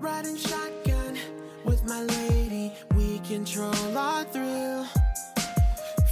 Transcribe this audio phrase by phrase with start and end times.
[0.00, 1.16] Riding shotgun
[1.64, 4.84] with my lady, we control our thrill.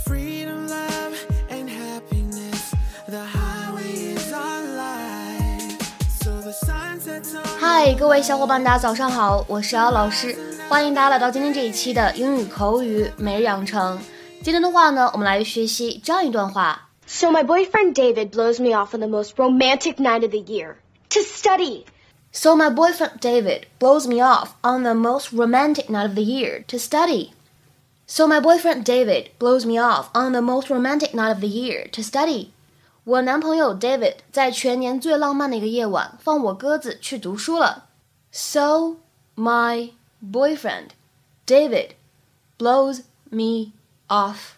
[0.07, 1.15] Freedom, love,
[1.51, 2.75] and happiness.
[3.07, 5.79] The highway is our life.
[6.23, 7.45] So the sun sets on.
[7.61, 10.35] 嗨，各位小伙伴，大家早上好，我是姚老师，
[10.71, 13.99] 欢迎大家来到今天这一期的英语口语每日养成。
[14.43, 16.89] 今天的话呢，我们来学习这样一段话。
[17.07, 20.77] So my boyfriend David blows me off on the most romantic night of the year
[21.11, 21.85] to study.
[22.33, 26.65] So my boyfriend David blows me off on the most romantic night of the year
[26.69, 27.33] to study.
[28.07, 31.89] So my boyfriend David blows me off on the most romantic night of the year
[31.93, 32.53] to study.
[33.05, 37.89] 我男朋友 David 在全年最浪漫的一个夜晚放我鸽子去读书了。
[38.31, 38.97] So
[39.37, 39.91] my
[40.23, 40.91] boyfriend
[41.47, 41.97] David
[42.59, 43.73] blows me
[44.09, 44.57] off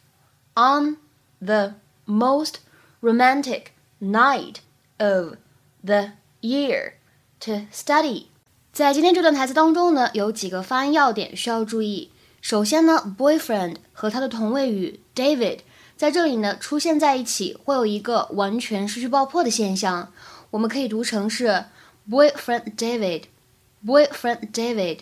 [0.55, 0.99] on
[1.41, 1.75] the
[2.07, 2.59] most
[3.03, 4.59] romantic night
[4.99, 5.39] of
[5.83, 6.95] the year
[7.40, 8.26] To study。
[8.72, 12.12] 在今天这段台词当中呢，有几个发音要点需要注意。
[12.42, 15.60] 首先呢，boyfriend 和它的同位语 David
[15.98, 20.14] 在这里呢出现在一起，会有一个完全失去爆破的现象。
[20.52, 21.66] 我们可以读成是
[22.10, 25.00] boyfriend David，boyfriend David。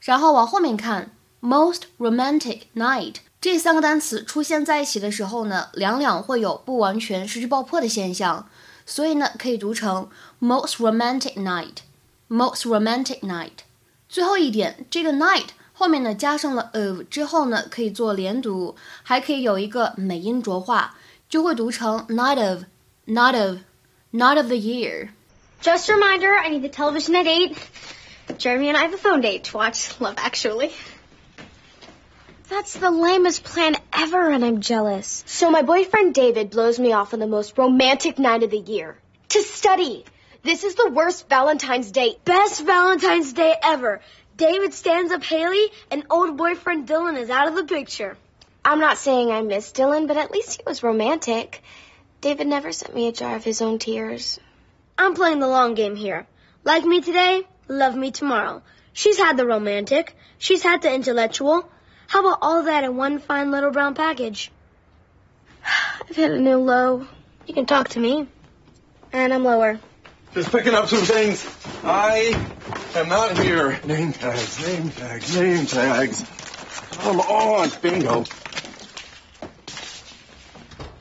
[0.00, 8.48] 然后往后面看，most romantic night 这三个单词出现在一起的时候呢，两两会有不完全失去爆破的现象，
[8.85, 13.63] 所以呢可以读成 most romantic night，most romantic night。
[14.09, 20.91] 最后一点，这个 night 后面呢加上了 of 之后呢，可以做连读，还可以有一个美音浊化，
[21.29, 25.09] 就会读成 night of，night of，night of the year。
[25.61, 27.55] Just a reminder, I need the television at 8.
[28.37, 30.71] Jeremy and I have a phone date to watch Love Actually.
[32.48, 35.24] That's the lamest plan ever, and I'm jealous.
[35.26, 38.96] So, my boyfriend David blows me off on the most romantic night of the year
[39.30, 40.04] to study.
[40.44, 42.16] This is the worst Valentine's Day.
[42.24, 44.00] Best Valentine's Day ever.
[44.36, 48.16] David stands up Haley, and old boyfriend Dylan is out of the picture.
[48.64, 51.64] I'm not saying I miss Dylan, but at least he was romantic.
[52.20, 54.38] David never sent me a jar of his own tears.
[54.96, 56.28] I'm playing the long game here.
[56.62, 58.62] Like me today, love me tomorrow.
[58.92, 61.68] She's had the romantic, she's had the intellectual.
[62.08, 64.50] How about all that in one fine little brown package?
[66.08, 67.06] I've hit a new low.
[67.46, 68.26] You can talk to me.
[69.12, 69.80] And I'm lower.
[70.34, 71.46] Just picking up some things.
[71.82, 72.34] I
[72.94, 73.80] am not here.
[73.84, 76.24] Name tags, name tags, name tags.
[76.98, 78.24] Come on, bingo.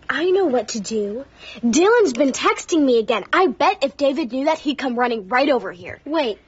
[0.10, 1.26] I know what to do.
[1.60, 3.26] Dylan's been texting me again.
[3.34, 6.00] I bet if David knew that, he'd come running right over here.
[6.06, 6.40] Wait,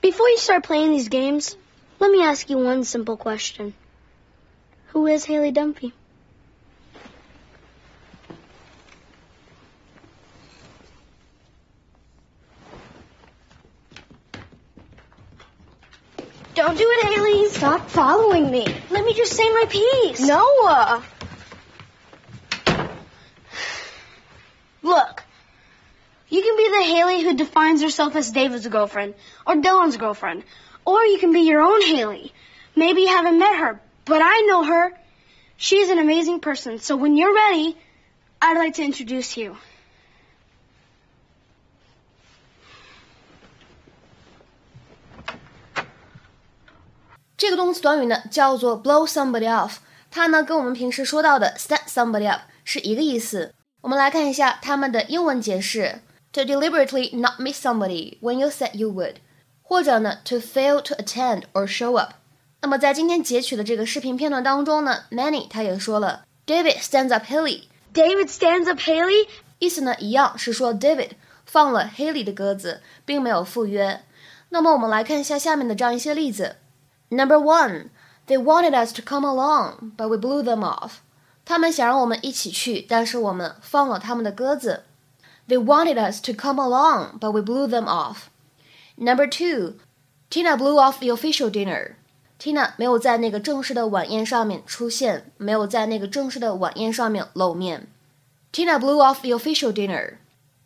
[0.00, 1.56] before you start playing these games,
[1.98, 3.74] let me ask you one simple question.
[4.96, 5.92] Who is Haley Dunphy?
[16.54, 17.50] Don't do it, Haley.
[17.50, 18.66] Stop following me.
[18.90, 20.20] Let me just say my piece.
[20.26, 21.04] Noah.
[24.82, 25.24] Look,
[26.30, 29.12] you can be the Haley who defines herself as David's girlfriend
[29.46, 30.42] or Dylan's girlfriend,
[30.86, 32.32] or you can be your own Haley.
[32.74, 34.93] Maybe you haven't met her, but I know her.
[35.57, 37.75] She's an amazing person, so when you're ready,
[38.39, 39.57] I'd like to introduce you.
[47.37, 49.77] 这个动词短语呢叫做 blow somebody off，
[50.11, 53.53] 它呢跟我们平时说到的 set somebody up 是一个意思。
[53.81, 59.15] 我们来看一下它们的英文解释：to deliberately not meet somebody when you said you would，
[59.63, 62.13] 或者呢 to fail to attend or show up。
[62.61, 67.63] 那么在今天截取的这个视频片段当中呢，Manny 他也说了，David stands up Haley，
[67.93, 69.27] David stands up Haley.
[69.59, 71.11] 意思呢一样是说 David
[71.45, 74.01] 放了 Haley 的鸽子，并没有赴约。
[74.49, 76.57] 那么我们来看一下下面的这样一些例子。
[77.09, 77.89] Number one,
[78.27, 80.99] they wanted us to come along, but we blew them off.
[81.43, 84.83] 他们想让我们一起去，但是我们放了他们的鸽子。
[85.47, 88.27] They wanted us to come along, but we blew them off.
[88.95, 89.75] Number two,
[90.29, 91.95] Tina blew off the official dinner.
[92.38, 97.86] Tina 没有在那个正式的晚宴上面出现，没有在那个正式的晚宴上面露面。
[98.52, 100.18] Tina blew off the official dinner.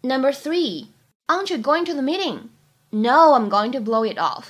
[0.02, 0.88] Number three,
[1.26, 2.49] aren't you going to the meeting?
[2.90, 4.46] No, I'm going to blow it off.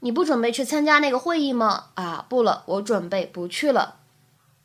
[0.00, 1.84] 你不准备去参加那个会议吗？
[1.94, 3.96] 啊，不了，我准备不去了。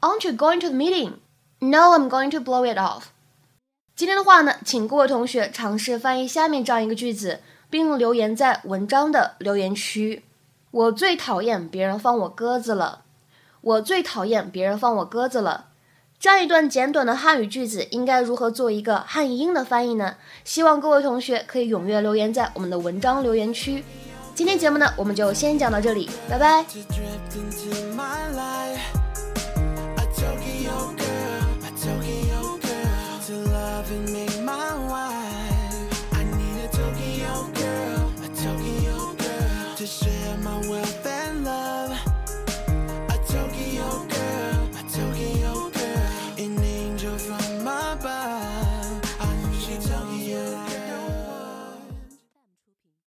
[0.01, 1.13] Aren't you going to the meeting?
[1.59, 3.05] No, I'm going to blow it off.
[3.95, 10.23] 今天的话呢，请各位同学尝试翻译下面这样一个句子，并留言在文章的留言区。
[10.71, 13.01] 我最讨厌别人放我鸽子了。
[13.61, 15.65] 我最讨厌别人放我鸽子了。
[16.19, 20.15] 这样一段简短的汉语句子应该如何做一个汉译英的翻译呢？
[20.43, 23.83] 希望各位同学可以踊跃留言在我们的文章留言区。
[24.33, 26.65] 今天节目呢，我们就先讲到这里，拜拜。